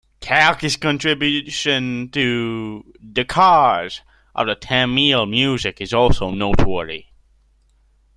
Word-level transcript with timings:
Kalki's 0.19 0.77
contribution 0.77 2.09
to 2.09 2.83
the 2.99 3.23
cause 3.23 4.01
of 4.33 4.47
Tamil 4.59 5.27
music 5.27 5.79
is 5.79 5.93
also 5.93 6.31
noteworthy. 6.31 7.05